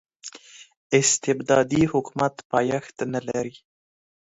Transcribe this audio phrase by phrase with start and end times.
[0.99, 3.55] استبدادي حکومت پایښت نلري.